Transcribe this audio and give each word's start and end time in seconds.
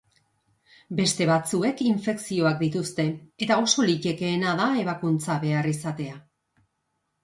Beste 0.99 1.27
batzuek 1.31 1.83
infekzioak 1.89 2.59
dituzte 2.65 3.07
eta 3.47 3.61
oso 3.67 3.89
litekeena 3.93 4.59
da 4.65 4.73
ebakuntza 4.85 5.41
behar 5.49 5.75
izatea. 5.79 6.23